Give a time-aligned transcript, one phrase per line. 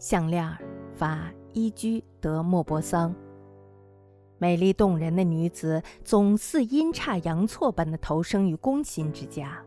[0.00, 0.56] 项链，
[0.94, 3.12] 法伊居德莫泊桑。
[4.38, 9.60] 美丽动人的女子总似阴差阳错般的投生于工薪之家。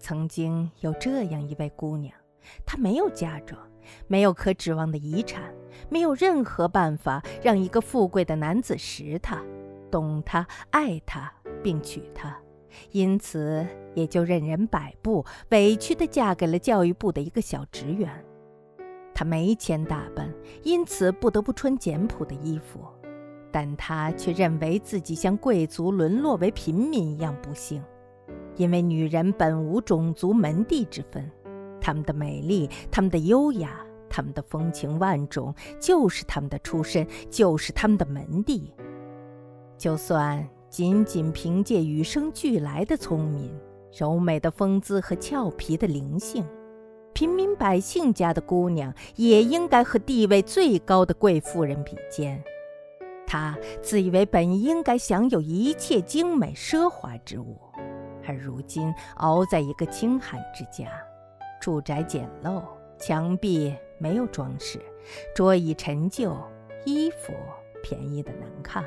[0.00, 2.12] 曾经有这样一位姑娘，
[2.66, 3.60] 她没有嫁妆，
[4.08, 5.54] 没有可指望的遗产，
[5.88, 9.40] 没有任何办法让一个富贵的男子识她、
[9.92, 11.32] 懂她、爱她
[11.62, 12.36] 并娶她，
[12.90, 13.64] 因此
[13.94, 18.24] 也就任人摆布，委屈地嫁给了教育部的一个小职员。
[19.18, 20.32] 她没钱打扮，
[20.62, 22.78] 因此不得不穿简朴的衣服。
[23.50, 27.82] 但她却认为自己像贵族沦落为平民一样不幸，
[28.54, 31.28] 因为女人本无种族门第之分，
[31.80, 38.72] 她们的美丽、她们的优雅、她们的风情万种，就是她们的出身，就是她们的门第。
[39.76, 43.50] 就算仅仅凭借与生俱来的聪明、
[43.92, 46.46] 柔美的风姿和俏皮的灵性，
[47.12, 52.42] 平民百姓家的姑娘也应该和地位最高的贵妇人比肩。
[53.26, 57.58] 她自以为本应该享有一切精美奢华之物，
[58.26, 60.88] 而如今熬在一个清寒之家，
[61.60, 62.62] 住宅简陋，
[62.98, 64.80] 墙壁没有装饰，
[65.34, 66.34] 桌椅陈旧，
[66.84, 67.34] 衣服
[67.82, 68.84] 便宜的难看，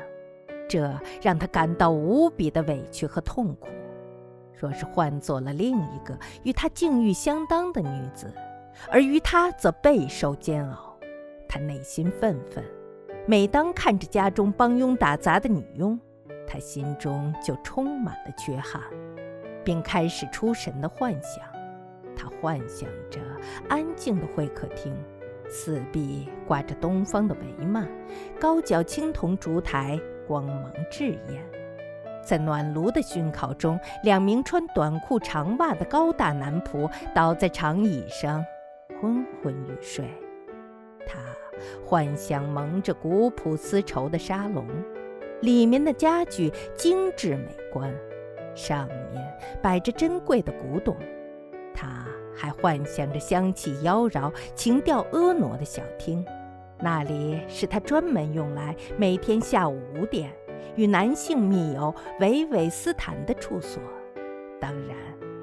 [0.68, 3.68] 这让她感到无比的委屈和痛苦。
[4.62, 8.32] 若是换做了另一个与她境遇相当的女子，
[8.88, 10.96] 而于她则备受煎熬，
[11.48, 12.64] 她内心愤愤。
[13.26, 15.98] 每当看着家中帮佣打杂的女佣，
[16.46, 18.80] 他心中就充满了缺憾，
[19.64, 21.44] 并开始出神的幻想。
[22.16, 23.20] 他幻想着
[23.68, 24.94] 安静的会客厅，
[25.48, 27.88] 四壁挂着东方的帷幔，
[28.40, 31.44] 高脚青铜烛台光芒炙艳，
[32.22, 38.44] 在暖炉的熏烤中，两名穿短裤长袜的高大男仆倒在长椅上，
[39.00, 40.04] 昏昏欲睡。
[41.06, 41.18] 他。
[41.86, 44.66] 幻想蒙着古朴丝绸的沙龙，
[45.42, 47.94] 里面的家具精致美观，
[48.52, 50.96] 上面摆着珍贵的古董。
[51.72, 56.24] 他还幻想着香气妖娆、情调婀娜的小厅，
[56.80, 60.32] 那里是他专门用来每天下午五点
[60.76, 63.82] 与男性密友维维斯坦的处所。
[64.60, 64.96] 当然，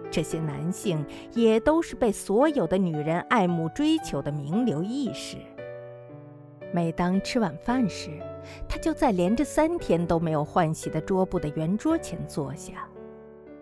[0.10, 5.38] 这些男性也都是被所有的女人爱慕追求的名流义士。
[6.72, 8.12] 每当吃晚饭时，
[8.68, 12.88] 她就在连着三天都没有换洗的桌布的圆桌前坐下，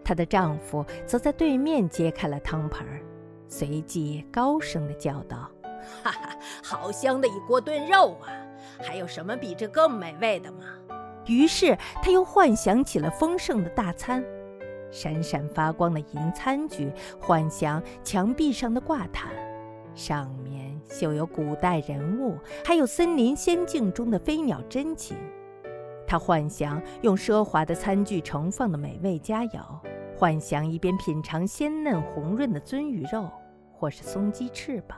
[0.04, 2.86] 她的丈夫则在对面揭开了汤盆，
[3.48, 5.50] 随即高声地叫道
[6.04, 8.28] ：“哈哈，好香的一锅炖肉啊！
[8.80, 10.66] 还有什么比这更美味的吗？”
[11.28, 14.24] 于是他又幻想起了丰盛的大餐，
[14.92, 19.32] 闪闪发光的银餐具，幻想墙壁上的挂毯，
[19.94, 20.58] 上面。
[20.90, 25.18] 绣有古代人物，还有森林仙境中的飞鸟珍禽。
[26.08, 29.60] 他幻想用奢华的餐具盛放的美味佳肴，
[30.16, 33.30] 幻想一边品尝鲜嫩红润的鳟鱼肉，
[33.74, 34.98] 或是松鸡翅膀，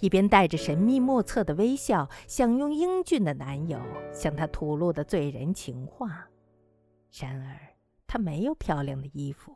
[0.00, 3.80] 一边带着神秘莫测的微笑，享用英俊的男友
[4.12, 6.28] 向她吐露的醉人情话。
[7.20, 7.58] 然而，
[8.06, 9.54] 她没有漂亮的衣服，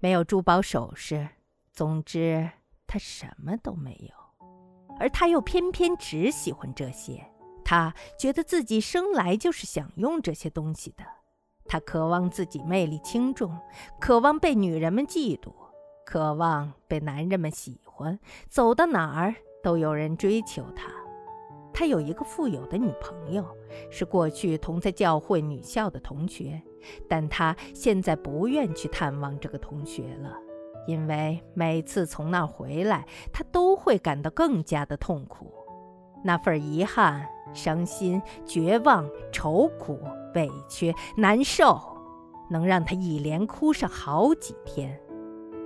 [0.00, 1.28] 没有珠宝首饰，
[1.72, 2.50] 总之，
[2.86, 4.18] 她什么都没有。
[5.00, 7.24] 而他又偏偏只喜欢这些，
[7.64, 11.04] 他觉得自己生来就是享用这些东西的。
[11.66, 13.56] 他渴望自己魅力轻重，
[14.00, 15.52] 渴望被女人们嫉妒，
[16.04, 18.18] 渴望被男人们喜欢，
[18.48, 20.90] 走到哪儿都有人追求他。
[21.72, 23.44] 他有一个富有的女朋友，
[23.90, 26.60] 是过去同在教会女校的同学，
[27.08, 30.36] 但他现在不愿去探望这个同学了。
[30.88, 35.52] 因为每次从那儿回来，他都会感到更加的痛苦，
[36.24, 40.00] 那份遗憾、伤心、绝望、愁苦、
[40.34, 41.78] 委屈、难受，
[42.50, 44.98] 能让他一连哭上好几天。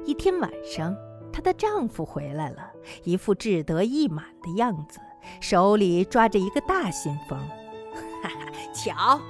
[0.04, 0.94] 一天晚上，
[1.32, 2.70] 她的丈夫回来了，
[3.04, 5.00] 一副志得意满的样子，
[5.40, 7.38] 手里抓着一个大信封。
[8.22, 9.20] 哈哈，瞧，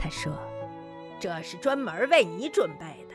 [0.00, 0.32] 他说
[1.20, 3.14] ：“这是专门为你准备的。”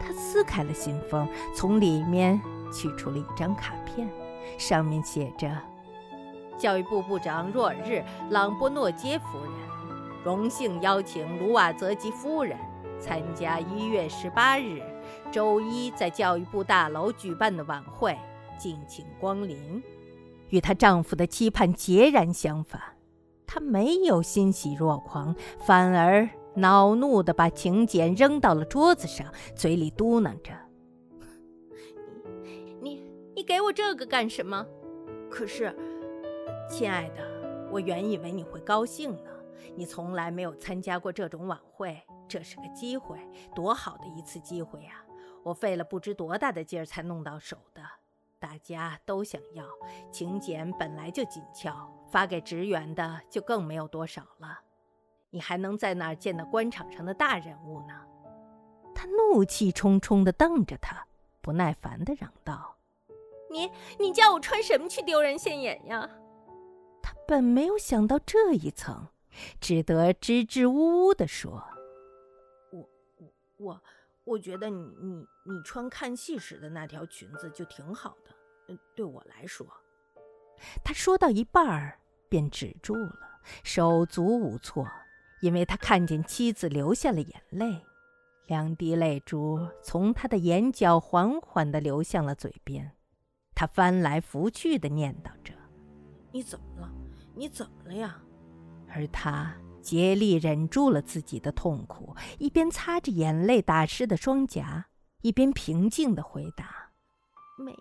[0.00, 2.40] 他撕开了信封，从里面
[2.72, 4.08] 取出了一张卡片，
[4.58, 5.50] 上面写着
[6.58, 9.52] ：“教育部部长若日·朗波诺杰夫人，
[10.24, 12.56] 荣幸邀请卢瓦泽吉夫人
[13.00, 14.82] 参加一月十八日
[15.30, 18.16] 周一在教育部大楼举办的晚会，
[18.58, 19.82] 敬请光临。”
[20.50, 22.80] 与她丈夫的期盼截然相反，
[23.46, 26.28] 她没有欣喜若狂，反而……
[26.54, 30.52] 恼怒地把请柬扔到了桌子上，嘴里嘟囔着
[32.42, 34.66] ：“你、你、你给我这个干什么？
[35.30, 35.72] 可是，
[36.68, 37.22] 亲爱的，
[37.70, 39.30] 我原以为你会高兴呢。
[39.76, 41.96] 你从来没有参加过这种晚会，
[42.28, 43.18] 这是个机会，
[43.54, 45.02] 多好的一次机会呀！
[45.42, 47.82] 我费了不知多大的劲儿才弄到手的，
[48.38, 49.64] 大家都想要。
[50.12, 54.60] 请柬本来就紧俏，发给职员的就更没有多少了。
[55.30, 57.94] 你还能在哪儿见到官场上的大人物呢？
[58.94, 61.06] 他怒气冲冲地瞪着他，
[61.40, 62.76] 不耐烦地嚷道
[63.50, 66.10] ：“你你叫我穿什么去丢人现眼呀？”
[67.00, 69.08] 他本没有想到这一层，
[69.60, 71.62] 只得支支吾吾地说
[73.58, 73.82] ：“我
[74.24, 78.34] 我，觉得你你你穿看戏时的那条裙子就挺好的。
[78.68, 79.66] 嗯，对我来说。”
[80.84, 84.86] 他说到一半儿便止住了，手足无措。
[85.40, 87.80] 因为他看见妻子流下了眼泪，
[88.46, 92.92] 两滴泪珠从他的眼角缓缓地流向了嘴边，
[93.54, 95.54] 他翻来覆去地念叨着
[96.32, 96.92] ：“你怎么了？
[97.36, 98.20] 你怎么了呀？”
[98.90, 99.54] 而他
[99.88, 104.84] 竭力忍住了自己的痛苦，一边擦着眼泪打湿的双颊，
[105.22, 106.90] 一边平静地回答
[107.56, 107.74] ：“没，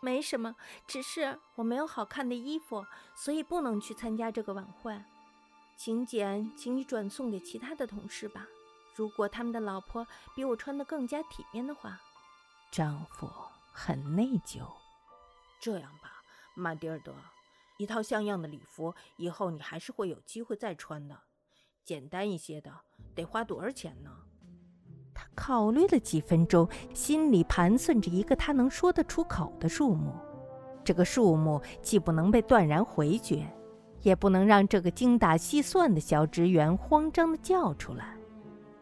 [0.00, 0.54] 没什么，
[0.86, 5.02] 只是我没有好看的衣服，所以不能去参加这个晚会。”
[5.76, 8.46] 请柬，请你转送给其他的同事吧。
[8.94, 10.06] 如果他们的老婆
[10.36, 12.00] 比我穿得更加体面的话，
[12.70, 13.28] 丈夫
[13.72, 14.60] 很内疚。
[15.58, 16.22] 这样吧，
[16.54, 17.12] 马蒂尔德，
[17.78, 21.20] 一套像样的礼服，以后你还是会有机会再穿的。
[21.88, 22.70] 简单一些的，
[23.14, 24.10] 得花多少钱呢？
[25.14, 30.12] 他考虑了几分钟，心里盘算着一个他能说得出口的数目。
[30.84, 33.50] 这个数目既不能被断然回绝。
[34.02, 38.16] 也不能让这个精打细算的小职员慌张地叫出来。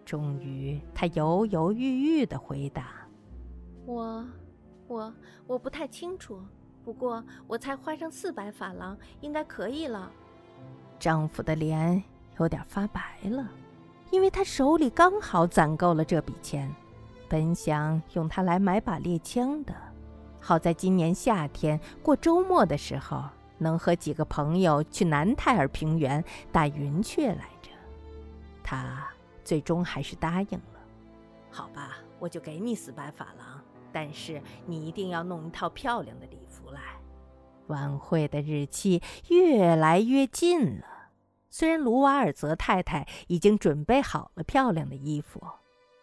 [0.05, 3.09] 终于，他犹犹豫豫地回答
[3.87, 4.27] ：“我，
[4.89, 5.15] 我，
[5.47, 6.41] 我不太清楚。
[6.85, 10.11] 不过，我才花上四百法郎，应该可以了。”
[10.99, 12.03] 丈夫的脸
[12.39, 13.49] 有点发白了，
[14.11, 16.75] 因为他手里刚好攒够了这笔钱，
[17.29, 19.75] 本想用它来买把猎枪的，
[20.41, 23.25] 好在今年夏天过周末的时候。
[23.59, 26.23] 能和几个朋友去南泰尔平原
[26.53, 27.71] 打云雀来着，
[28.63, 29.09] 他
[29.43, 30.81] 最终还是答应了。
[31.51, 33.59] 好吧，我就给你四百法郎，
[33.91, 36.81] 但是你一定要弄一套漂亮的礼服来。
[37.69, 40.85] 晚会的日期越来越近了，
[41.59, 45.43] 虽然卢瓦尔泽太太已经准备好了漂亮的衣服，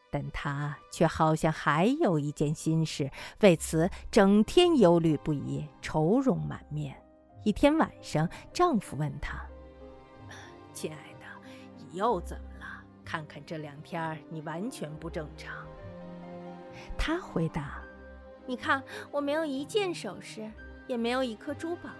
[0.09, 3.11] 但她却好像还有一件心事，
[3.41, 6.99] 为此整天忧虑不已，愁容满面。
[7.43, 9.39] 一天晚上，丈夫问她
[10.73, 11.47] ：“亲爱的，
[11.77, 12.65] 你又怎么了？
[13.05, 15.53] 看看这两天你完全不正常。”
[16.97, 17.79] 她回答
[18.47, 20.51] ：“你看，我没有一件首饰，
[20.87, 21.91] 也没有一颗珠宝，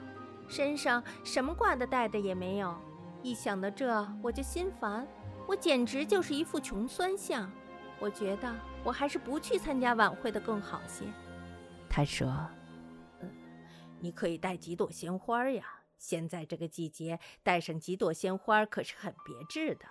[0.48, 2.76] 身上什么挂的戴的也没有。
[3.24, 5.08] 一想到这，我就心烦，
[5.48, 7.50] 我简直就是一副穷酸相。
[8.00, 8.54] 我觉得
[8.84, 11.06] 我还是不去参加晚会的更好些。”
[11.90, 12.28] 他说。
[13.22, 13.30] 嗯
[14.00, 15.64] 你可以带几朵鲜花呀！
[15.98, 19.86] 现在这个季节，带上几朵鲜花可是很别致的。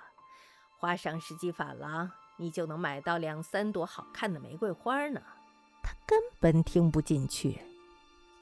[0.76, 5.22] 花上十几法郎，你就能买到两三朵好看的玫瑰花呢。
[5.82, 7.62] 他根本听不进去，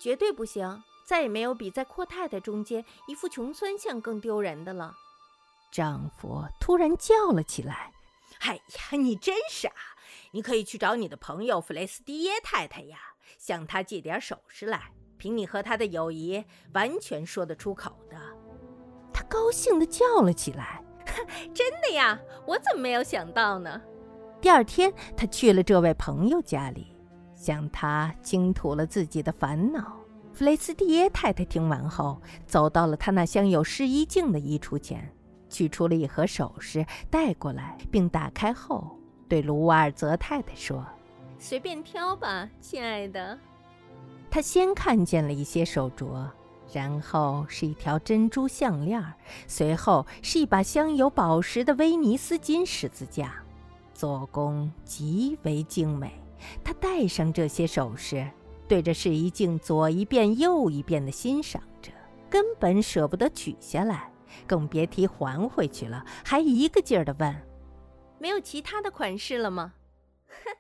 [0.01, 0.83] 绝对不行！
[1.11, 4.95] 再也没有比在阔太太中间一副穷酸相更丢人的了。
[5.73, 7.93] 丈夫突然叫了起来
[8.43, 9.73] ：“哎呀，你真傻！
[10.31, 12.97] 你可以去找你的朋友弗雷斯蒂耶太太呀，
[13.37, 18.17] 向她借点首饰来。”凭你和她的友谊，完全说得出口的。
[19.13, 20.81] 他高兴地叫了起来
[21.53, 22.21] ：“真的呀！
[22.47, 23.83] 我怎么没有想到呢？”
[24.41, 26.97] 第二天，他去了这位朋友家里，
[27.35, 30.00] 向他倾吐了自己的烦恼。
[30.41, 35.07] 弗雷斯蒂耶太太听完后，走到了她那镶有试衣镜的衣橱前，
[35.51, 38.97] 取出了一盒首饰带过来，并打开后
[39.29, 40.83] 对卢瓦尔泽太太说
[41.39, 43.39] ：“随便挑吧，亲爱的。”
[44.31, 46.27] 他先看见了一些手镯，
[46.73, 49.05] 然后是一条珍珠项链，
[49.47, 53.35] 随后是一把镶有宝石的威尼斯金十字架，
[53.93, 56.11] 做工极为精美。
[56.65, 58.27] 他戴上这些首饰，
[58.71, 61.91] 对着试衣镜左一遍右一遍地欣赏着，
[62.31, 64.13] 根本舍不得取下来，
[64.47, 66.05] 更别提还回去了。
[66.25, 67.35] 还一个劲儿地问
[68.21, 69.73] ：“没有其他的款式了吗？”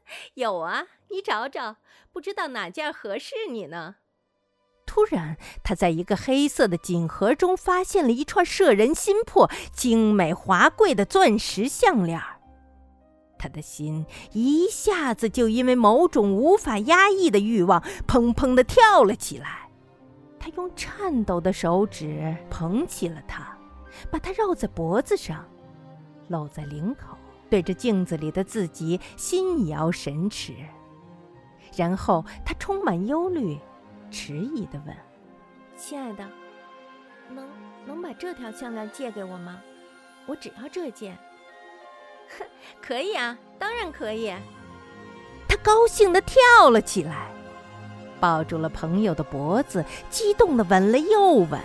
[0.35, 1.77] 有啊，你找找，
[2.11, 3.95] 不知道哪件合适你呢？
[4.85, 12.21] 突然，他在一个黑色的锦盒中发现了一串摄人心魄、精美华贵的钻石项链
[13.41, 19.71] 他的心一下子就因为某种无法压抑的欲望，砰砰地跳了起来。
[20.39, 23.57] 他用颤抖的手指捧起了它，
[24.11, 25.43] 把它绕在脖子上，
[26.29, 27.17] 露在领口，
[27.49, 30.55] 对着镜子里的自己心摇神驰。
[31.75, 33.59] 然后他充满忧虑，
[34.11, 34.95] 迟疑地问
[35.77, 36.29] ：“亲爱的，
[37.31, 37.49] 能
[37.87, 39.61] 能把这条项链借给我吗？
[40.27, 41.17] 我只要这件。”“，
[42.81, 44.33] 可以啊，当然可以。”
[45.49, 47.29] 他高兴地跳了起来。
[48.21, 51.59] 抱住了朋友的脖子，激动地吻了又吻，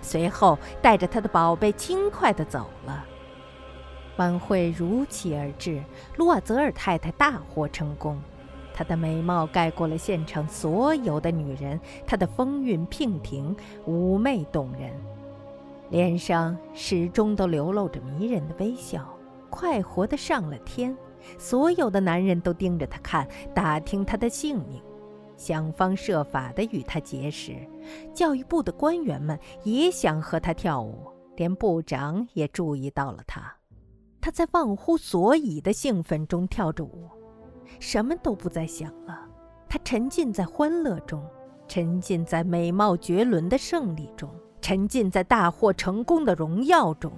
[0.00, 3.04] 随后带着他的宝贝轻快地走了。
[4.16, 5.82] 晚会如期而至，
[6.16, 8.18] 卢瓦泽尔太太大获成功。
[8.72, 13.54] 她的美貌盖过了现场所有的女人，她的风韵娉婷，
[13.86, 14.90] 妩媚动人，
[15.90, 19.06] 脸上始终都流露着迷人的微笑，
[19.58, 20.96] 快活的上了天。
[21.36, 24.80] 所有的男人都盯着她看，打听她的姓名。
[25.36, 27.56] 想方设法地与他结识，
[28.14, 33.52] 教育部的官员们也想和他跳舞，连部长也注意到了他。
[34.20, 37.08] 他在忘乎所以的兴奋中跳着舞，
[37.80, 39.26] 什么都不再想了。
[39.68, 41.24] 他沉浸在欢乐中，
[41.68, 47.12] 沉浸在美貌绝伦的胜利中，沉浸在大获成功的荣耀中。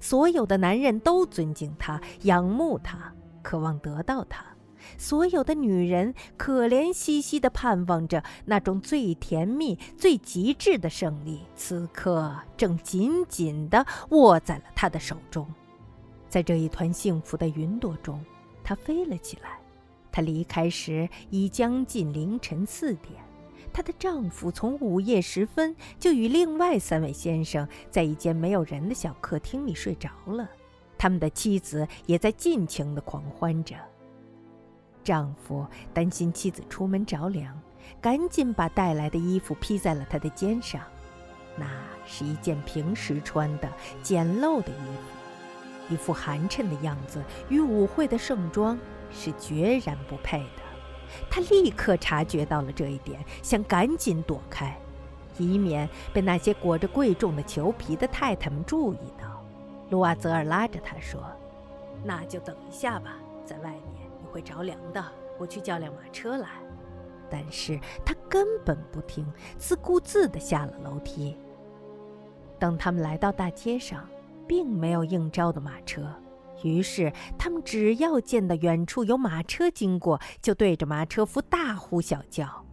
[0.00, 3.12] 所有的男人都尊敬他，仰慕他，
[3.42, 4.44] 渴望得到他。
[4.98, 15.46] 所有的女人可怜兮兮地盼望着那种最甜蜜、最极致的胜利，此刻正紧紧地握在了她的手中。
[16.28, 18.24] 在这一团幸福的云朵中，
[18.62, 19.58] 她飞了起来。
[20.12, 23.25] 她离开时已将近凌晨四点。
[23.76, 30.48] 她的丈夫从午夜时分就与另外三位先生在一间没有人的小客厅里睡着了，
[30.96, 33.76] 他们的妻子也在尽情地狂欢着。
[35.04, 37.54] 丈夫担心妻子出门着凉，
[38.00, 40.80] 赶紧把带来的衣服披在了她的肩上。
[41.54, 41.66] 那
[42.06, 43.70] 是一件平时穿的
[44.02, 44.86] 简陋的衣
[45.90, 48.78] 服，一副寒碜的样子，与舞会的盛装
[49.12, 50.65] 是决然不配的。
[51.30, 54.76] 他立刻察觉到了这一点，想赶紧躲开，
[55.38, 59.42] 以免被那些裹着贵重的裘皮的太太们注意到。
[59.90, 61.22] 卢瓦泽尔拉着他说
[62.02, 63.82] ：“那就等一下吧，在外面
[64.20, 65.02] 你。”会着凉的，
[65.38, 66.48] 我去叫辆马车来。
[67.30, 71.38] 但是他根本不听，自顾自地下了楼梯。
[72.58, 74.06] 等他们来到大街上，
[74.46, 76.06] 并没有应招的马车，
[76.62, 82.64] 于是他们只要见到远处有马车经过，就对着马车夫大呼小叫。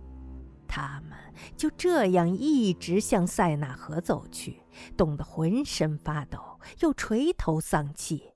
[0.68, 1.18] 他们
[1.56, 4.62] 就这样一直向塞纳河走去，
[4.98, 8.34] 冻得浑身发抖，又垂头丧气。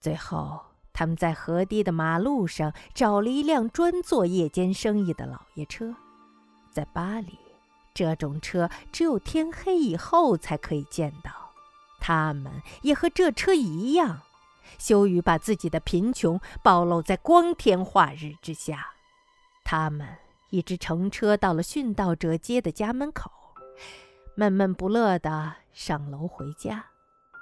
[0.00, 0.60] 最后。
[0.98, 5.94] 他们在河堤的马路上找了一辆专做夜间生意的老爷车，
[6.72, 7.38] 在巴黎，
[7.92, 11.45] 这种车只有天黑以后才可以见到。
[12.06, 14.22] 他们也和这车一样，
[14.78, 18.92] 羞于把自己的贫穷暴露在光天化日之下。
[19.64, 20.06] 他们
[20.50, 23.28] 一直乘车到了殉道者街的家门口，
[24.36, 26.86] 闷闷不乐地上楼回家。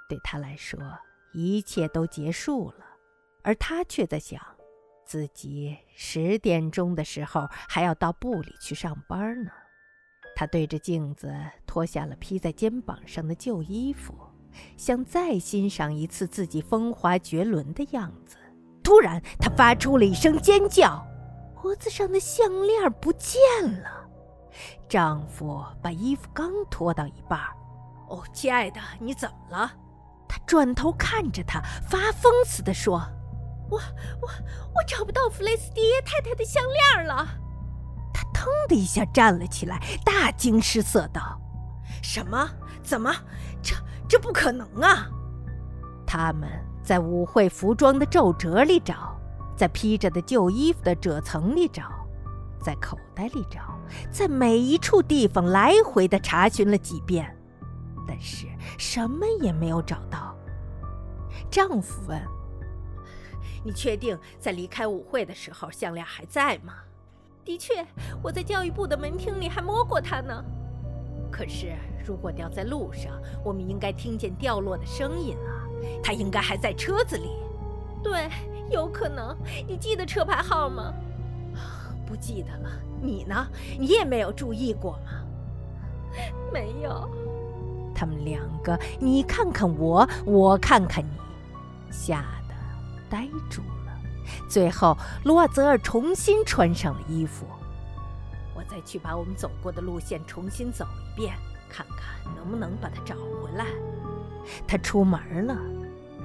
[0.08, 0.80] 对他来说，
[1.34, 2.86] 一切都结束了。
[3.42, 4.40] 而他却在想，
[5.04, 9.50] 自己十点钟的时候还要到部里去上班呢。
[10.34, 11.30] 他对着镜子
[11.66, 14.14] 脱下了披在肩膀上的旧衣服，
[14.76, 18.36] 想再欣赏一次自己风华绝伦的样子。
[18.82, 21.06] 突然，他发出了一声尖叫，
[21.62, 23.40] 脖子上的项链不见
[23.82, 23.88] 了。
[24.88, 27.40] 丈夫把衣服刚脱到一半，
[28.08, 29.72] 哦，亲爱的，你怎么了？
[30.28, 33.02] 他转头看着他，发疯似的说。
[33.70, 33.78] 我
[34.20, 34.28] 我
[34.74, 37.26] 我找不到弗雷斯蒂耶太太的项链了。
[38.12, 41.40] 他腾的一下站了起来，大惊失色道
[42.02, 42.48] ：“什么？
[42.82, 43.10] 怎么？
[44.08, 45.08] 这不可能啊！”
[46.06, 46.48] 他们
[46.82, 49.18] 在舞会服装的皱褶里找，
[49.56, 51.84] 在披着的旧衣服的褶层里找，
[52.62, 53.78] 在口袋里找，
[54.10, 57.36] 在每一处地方来回的查询了几遍，
[58.06, 58.46] 但是
[58.78, 60.36] 什么也没有找到。
[61.50, 62.20] 丈夫问。
[63.66, 66.74] 你确定在离开舞会的时候项链还在吗？
[67.46, 67.86] 的确，
[68.22, 70.44] 我在教育部的门厅里还摸过它呢。
[71.36, 71.74] 可是，
[72.06, 73.12] 如果掉在路上，
[73.42, 75.66] 我们应该听见掉落的声音啊。
[76.00, 77.28] 它应该还在车子里。
[78.04, 78.28] 对，
[78.70, 79.36] 有可能。
[79.66, 80.94] 你记得车牌号吗？
[82.06, 82.70] 不记得了。
[83.02, 83.44] 你呢？
[83.76, 85.10] 你也没有注意过吗？
[86.52, 87.10] 没有。
[87.92, 91.10] 他们两个，你看看我，我看看你，
[91.90, 92.54] 吓得。
[93.10, 93.92] 呆住了。
[94.48, 97.44] 最后，卢瓦泽尔重新穿上了衣服。
[98.68, 101.34] 再去把我们走过的路线重新走一遍，
[101.68, 103.66] 看看能不能把它找回来。
[104.66, 105.56] 他出门了，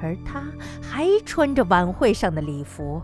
[0.01, 0.43] 而他
[0.81, 3.01] 还穿着晚会上的礼服，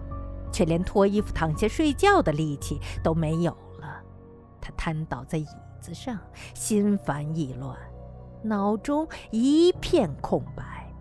[0.51, 4.01] 却连脱衣服躺下睡觉的力气都没有了。
[4.59, 5.47] 他瘫倒在椅
[5.79, 6.17] 子上，
[6.53, 7.77] 心烦意乱，
[8.43, 10.91] 脑中一片空白。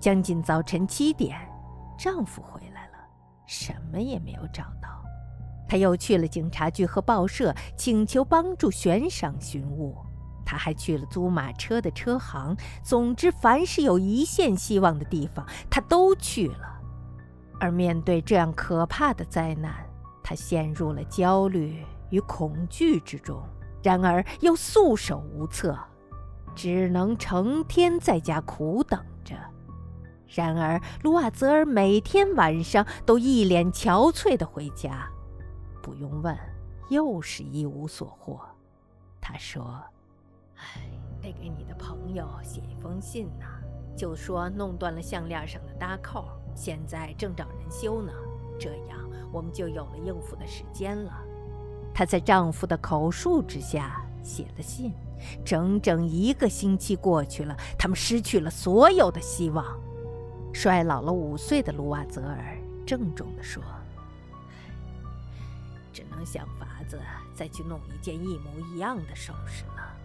[0.00, 1.38] 将近早晨七点，
[1.98, 2.98] 丈夫回来了，
[3.46, 4.99] 什么也没有找到。
[5.70, 9.96] 他又去了警察局和报社，请求帮助悬赏寻物。
[10.44, 12.56] 他还去了租马车的车行。
[12.82, 16.80] 总之，凡是有一线希望的地方，他都去了。
[17.60, 19.72] 而面对这样可怕的灾难，
[20.24, 23.40] 他陷入了焦虑与恐惧之中。
[23.80, 25.78] 然而又束手无策，
[26.52, 29.36] 只能成天在家苦等着。
[30.26, 35.08] 然而，卢瓦泽尔每天晚上都一脸憔悴地回家。
[35.82, 36.36] 不用问，
[36.88, 38.40] 又是一无所获。
[39.20, 39.82] 他说
[40.56, 40.82] ：“唉，
[41.20, 43.46] 得给你的朋友写一封信呢，
[43.96, 48.12] 就说弄断了项链上的搭扣，现在正找人修呢。
[48.58, 48.98] 这样
[49.32, 51.12] 我们就有了应付的时间了。”
[51.94, 54.92] 她在丈夫的口述之下写了信。
[55.44, 59.78] 整整一个星期过去了，他们失去了所有的希望。
[60.50, 62.56] 衰老了五岁的卢瓦泽尔
[62.86, 63.62] 郑重地说。
[65.92, 67.00] 只能想法子
[67.34, 69.96] 再去弄一件一模一样的首饰了。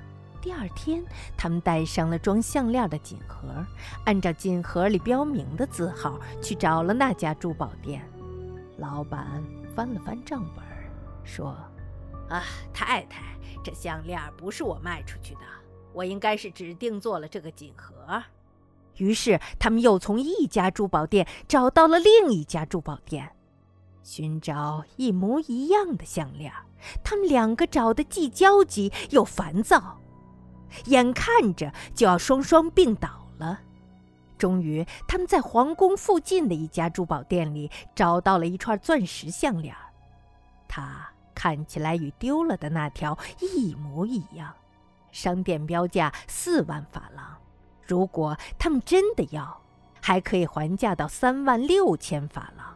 [0.42, 1.04] 第二天，
[1.36, 3.66] 他们带上了装项链的锦盒，
[4.06, 8.08] 按照锦盒里标明的字号去找了那家珠宝店。
[8.78, 9.44] 老板
[9.76, 10.64] 翻了翻账本，
[11.24, 11.58] 说
[12.30, 13.24] ：“啊，太太，
[13.64, 15.42] 这项链不是我卖出去的，
[15.94, 18.22] 我应该是指定做了这个锦盒。”
[18.98, 23.35] 于是，他们又从一家珠宝店找到了另一家珠宝店。
[24.06, 26.54] 寻找一模一样的项链，
[27.04, 29.98] 他们两个找的既焦急又烦躁，
[30.86, 33.60] 眼看着就要双双病倒了。
[34.38, 39.76] 终于，他们在皇宫附近的一家珠宝店里找到了一串钻石项链，
[40.68, 44.54] 它看起来与丢了的那条一模一样，
[45.12, 47.26] 商店标价四万法郎。
[47.88, 49.60] 如果他们真的要，
[50.00, 52.75] 还可以还价到三万六千法郎。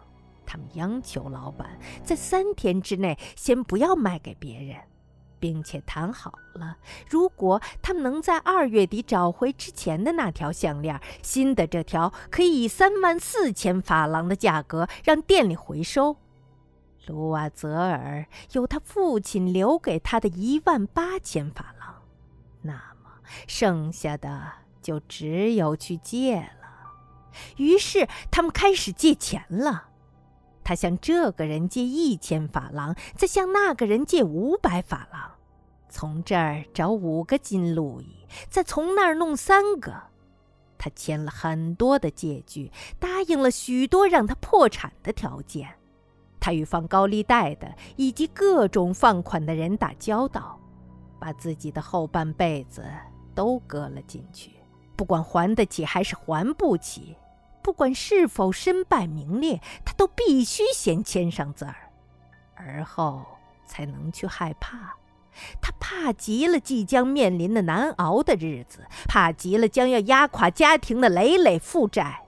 [0.49, 4.75] 他们央求老板在三天之内先不要卖给别人，
[5.39, 16.17] 并且谈好了，如果他们能在二月底找回之前的那条项链，新的这条可以以三万四千法郎的价格让店里回收。
[17.05, 22.01] 卢瓦泽尔有他父亲留给他的一万八千法郎，
[22.63, 23.11] 那么
[23.47, 26.91] 剩下的就只有去借了。
[27.57, 29.88] 于是他们开始借钱了。
[30.69, 35.31] 他向这个人借一千法郎，再向那个人借五百法郎，
[35.89, 39.91] 从这儿找五个金路易，再从那儿弄三个。
[40.77, 45.67] 他签了很多的借据，答应了许多让他破产的条件。
[46.39, 50.59] 他与放高利贷的以及各种放款的人打交道，
[51.17, 52.85] 把自己的后半辈子
[53.33, 54.51] 都搁了进去，
[54.95, 57.15] 不管还得起还是还不起。
[57.61, 61.75] 不管是否身败名裂，他都必须先签上字儿，
[62.55, 63.25] 而后
[63.65, 64.95] 才能去害怕。
[65.61, 72.23] 他怕极了即将面临的难熬的日子，怕极了将要压垮家庭的累累负债，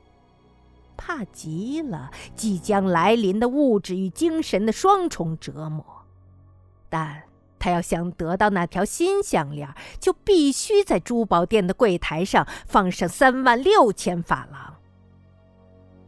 [0.95, 5.85] 怕极了即将来临的物质与精神的双重折磨。
[6.87, 7.23] 但
[7.59, 9.67] 他要想得到那条新项链，
[9.99, 14.75] 就必须在珠宝店的柜台上放上三万六千法郎。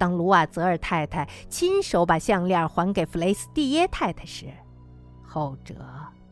[0.04, 4.52] 当卢瓦泽尔太太亲手把项链还给弗雷斯蒂耶太太时，
[5.26, 5.76] 后者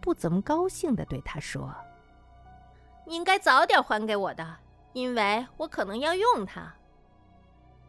[0.01, 1.73] 不怎么高兴地对他说
[3.07, 4.45] ：“你应该早点还给我的，
[4.91, 6.73] 因为我可能要用它。”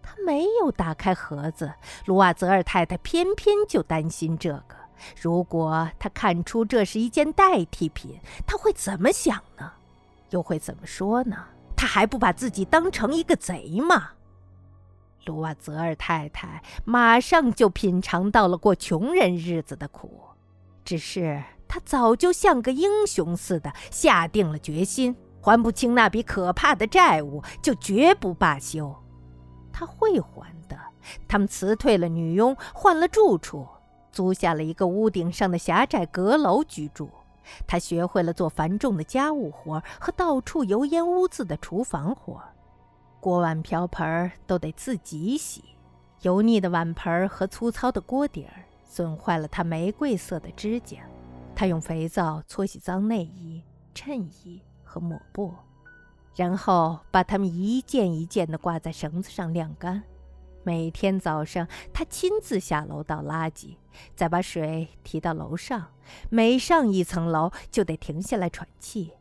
[0.01, 1.73] 他没有打开盒子，
[2.05, 4.77] 卢瓦泽尔太太偏偏就担心这个。
[5.21, 9.73] 如果他看出这是一件代替品，他会怎么想呢？
[10.31, 11.37] 又会怎么说呢？
[11.77, 14.11] 他还不把自己当成一个贼吗？
[15.25, 20.21] 卢瓦泽尔太太马上就品尝到了过穷人日子的苦，
[20.85, 28.95] 只是她早就像个英雄似的下定了决心，还不清那笔可怕的债务就绝不罢休。
[29.73, 30.79] 她会还的。
[31.27, 33.67] 他们辞退了女佣，换了住处，
[34.13, 37.11] 租下了一个屋顶上的狭窄阁楼居住。
[37.67, 42.41] 她学会了做繁重的家务活和到处油烟污渍的厨房活。
[43.23, 45.63] 锅碗瓢盆都得自己洗，
[46.23, 50.97] 油腻的碗盆和粗糙的锅底儿损坏了她玫瑰色的指甲。
[51.55, 53.63] 他用肥皂搓洗脏内衣、
[53.95, 55.55] 衬衣和抹布，
[56.35, 60.03] 然后把它们一件一件地挂在绳子上晾干。
[60.65, 63.77] 每天早上，他亲自下楼倒垃圾，
[64.17, 65.87] 再把水提到楼上。
[66.29, 69.13] 每上一层楼，就得停下来喘气。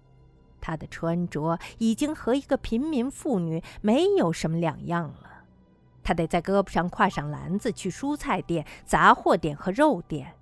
[0.61, 5.43] 他的穿着已经和一个平民妇女没有什么两样了。
[6.03, 10.35] 他得在胳膊上挎上篮子去蔬菜店、杂货店和肉店，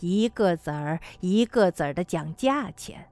[0.00, 3.08] 一个子儿一个子儿的讲价钱，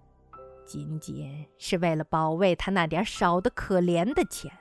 [0.67, 4.53] 仅仅是为了保卫他那点少得可怜的钱，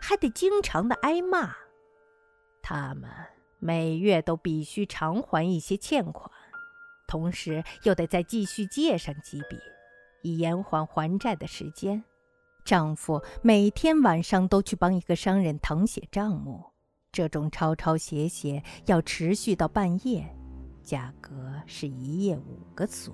[0.00, 1.56] 还得经常的挨骂。
[2.62, 3.10] 他们
[3.58, 6.30] 每月都必须偿还一些欠款，
[7.08, 9.58] 同时又得再继续借上几笔，
[10.22, 12.02] 以延缓还债的时间。
[12.64, 16.64] 丈夫每天晚上都去帮一个商人誊写账目，
[17.10, 20.34] 这种抄抄写写要持续到半夜，
[20.82, 23.12] 价格是一夜五个苏。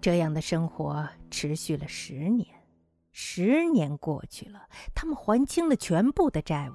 [0.00, 2.46] 这样的生活持续了十年，
[3.12, 6.74] 十年过去了，他们还清了全部的债务。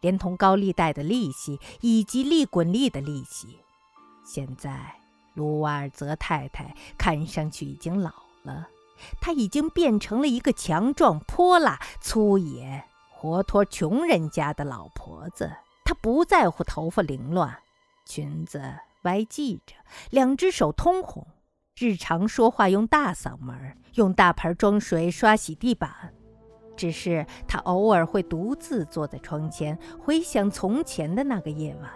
[0.00, 3.58] 连同高利贷的利息以及利滚利的利息，
[4.22, 4.94] 现在
[5.32, 8.12] 卢瓦尔泽太太看上去已经老
[8.44, 8.68] 了，
[9.20, 15.50] 她已经变成了一个强壮、泼辣、粗野、活脱穷人家的老婆子。
[15.84, 17.58] 她不在乎头发凌乱，
[18.06, 18.62] 裙子
[19.02, 19.74] 歪系着，
[20.10, 21.26] 两只手通红，
[21.78, 26.14] 日常说话用大嗓门，用大盆装水刷洗地板。
[26.76, 31.90] 只是他偶尔会独自坐在窗前，回想从前的那个夜晚，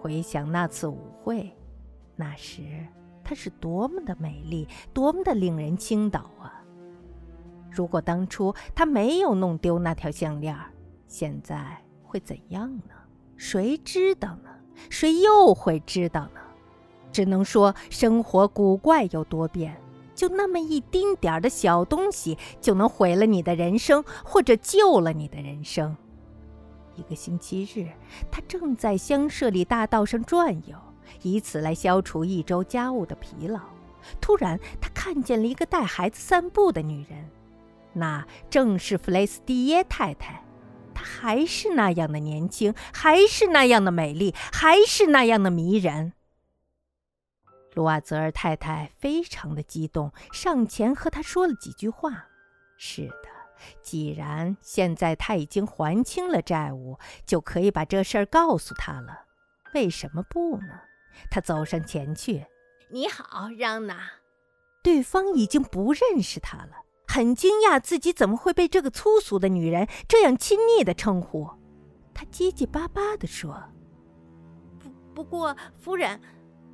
[0.00, 1.54] 回想那次舞会。
[2.14, 2.62] 那时
[3.28, 6.62] 她是多么的美丽，多么的令人倾倒啊！
[7.68, 10.56] 如果当初他没有弄丢那条项链，
[11.08, 12.94] 现在会怎样呢？
[13.36, 14.50] 谁知道呢？
[14.88, 16.40] 谁又会知道呢？
[17.10, 19.76] 只能说生活古怪又多变。
[20.14, 25.94] 就那么一丁点儿的小东西，就能毁了你的人生，或者救了你的人生。
[26.94, 27.90] 一个星期日，
[28.30, 30.76] 他正在香舍里大道上转悠，
[31.22, 33.60] 以此来消除一周家务的疲劳。
[34.20, 37.28] 突然，他看见了一个带孩子散步的女人，
[37.92, 40.42] 那正是弗雷斯蒂耶太太。
[40.94, 46.14] 她还是那样的年轻，还是那样的美丽，还是那样的迷人。
[47.74, 52.28] 卢瓦泽尔太太非常的激动，上前和他说了几句话。
[52.78, 53.28] 是的，
[53.82, 59.24] 既然现在他已经还清了债务，就可以把这事儿告诉他了。
[59.74, 60.80] 为什么不呢？
[61.30, 62.46] 他走上前去
[62.90, 64.10] ：“你好，让娜。”
[64.82, 71.48] 对方已经不认识他了，很惊讶自己怎么会被这个粗俗的女人这样亲昵的称呼。
[72.14, 73.62] 他结结巴巴地说
[74.78, 76.20] ：“不，不过，夫人。”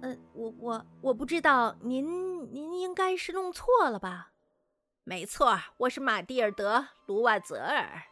[0.03, 4.33] 呃，我我我不知道，您您应该是弄错了吧？
[5.05, 8.03] 没错，我是马蒂尔德·卢瓦泽尔。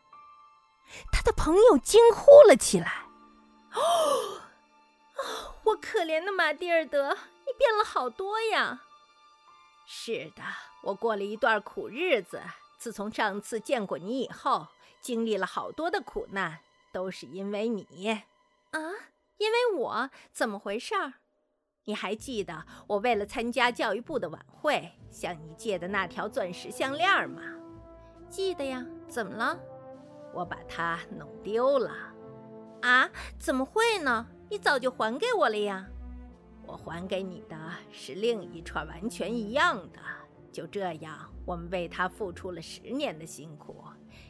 [1.12, 3.06] 他的朋友惊呼了起来
[3.74, 4.40] ：“哦，
[5.64, 7.10] 我可怜的马蒂尔德，
[7.46, 8.82] 你变了好多呀！”
[9.86, 10.42] 是的，
[10.82, 12.40] 我过了一段苦日子。
[12.78, 14.68] 自从上次见过你以后，
[15.00, 16.60] 经历了好多的苦难，
[16.92, 18.08] 都是因为你。
[18.70, 18.80] 啊，
[19.36, 20.10] 因为我？
[20.32, 21.14] 怎么回事儿？
[21.84, 27.42] 你还记得我为了参加教育部的晚会向你借的那条钻石项链吗？
[28.30, 28.86] 记得呀。
[29.08, 29.58] 怎么了？
[30.32, 31.90] 我把它弄丢了。
[32.82, 33.10] 啊？
[33.38, 34.26] 怎么会呢？
[34.50, 35.86] 你早就还给我了呀。
[36.66, 37.56] 我还给你的
[37.92, 40.00] 是另一串完全一样的。
[40.50, 43.76] 就这样，我们为他付出了十年的辛苦。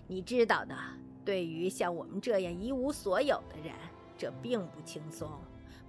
[0.06, 0.76] 你知道的，
[1.24, 3.74] 对于像我们这样一无所有的人，
[4.18, 5.26] 这并不轻松。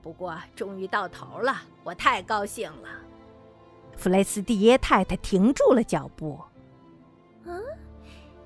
[0.01, 2.89] 不过，终于到头了，我太高兴了。
[3.97, 6.39] 弗雷斯蒂耶太太停住了脚步。
[7.43, 7.61] 嗯，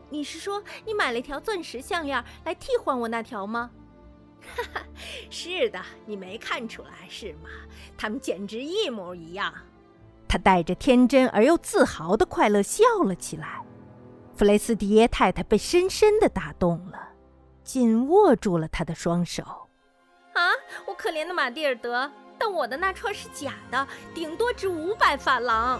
[0.09, 3.69] 你是说你买了一条钻石项链来替换我那条吗？
[4.55, 4.85] 哈哈，
[5.29, 7.49] 是的，你没看出来是吗？
[7.97, 9.53] 他们简直一模一样。
[10.27, 13.63] 他带着天真而又自豪的快乐笑了起来。
[14.35, 17.09] 弗雷斯蒂耶太太被深深的打动了，
[17.63, 19.43] 紧握住了他的双手。
[20.33, 20.51] 啊，
[20.85, 25.79] 我可怜的马蒂尔德，但我的那串是假的，顶多值五百法郎。